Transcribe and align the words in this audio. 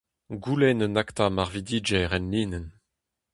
Goulenn 0.43 0.81
un 0.85 0.95
akta 1.01 1.25
marvidigezh 1.35 2.13
enlinenn. 2.17 2.67